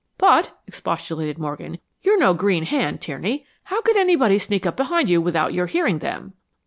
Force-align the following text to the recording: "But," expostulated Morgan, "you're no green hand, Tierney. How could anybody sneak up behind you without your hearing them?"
"But," 0.17 0.57
expostulated 0.65 1.37
Morgan, 1.37 1.77
"you're 2.01 2.17
no 2.17 2.33
green 2.33 2.63
hand, 2.63 3.01
Tierney. 3.01 3.45
How 3.65 3.83
could 3.83 3.97
anybody 3.97 4.39
sneak 4.39 4.65
up 4.65 4.75
behind 4.75 5.11
you 5.11 5.21
without 5.21 5.53
your 5.53 5.67
hearing 5.67 5.99
them?" 5.99 6.33